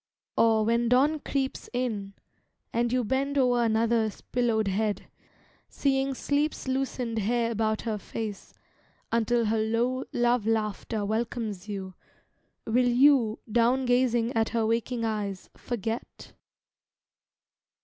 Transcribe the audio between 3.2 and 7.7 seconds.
o'er another's pillowed head, Seeing sleep's loosened hair